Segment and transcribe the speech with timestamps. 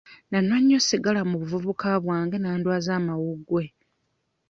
[0.31, 3.63] Nanywa nnyo ssigala mu buvubuka bwange n'andwaaza amawuggwe.